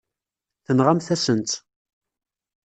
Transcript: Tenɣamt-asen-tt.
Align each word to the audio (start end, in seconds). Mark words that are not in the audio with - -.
Tenɣamt-asen-tt. 0.65 1.53